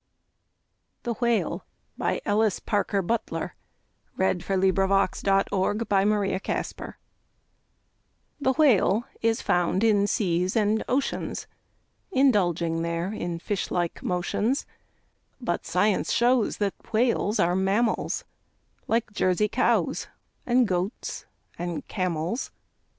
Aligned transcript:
The 1.03 1.13
Whale 1.13 1.63
By 1.95 2.21
Ellis 2.25 2.59
Parker 2.59 3.03
Butler 3.03 3.53
The 4.17 4.33
Whale 8.57 9.03
is 9.21 9.41
found 9.43 9.83
in 9.83 10.07
seas 10.07 10.55
and 10.55 10.83
oceans, 10.89 11.47
Indulging 12.11 12.81
there 12.81 13.13
in 13.13 13.37
fishlike 13.37 14.01
motions, 14.01 14.65
But 15.39 15.67
Science 15.67 16.11
shows 16.11 16.57
that 16.57 16.73
Whales 16.91 17.39
are 17.39 17.55
mammals, 17.55 18.25
Like 18.87 19.13
Jersey 19.13 19.47
cows, 19.49 20.07
and 20.47 20.67
goats, 20.67 21.25
and 21.59 21.87
camels. 21.87 22.49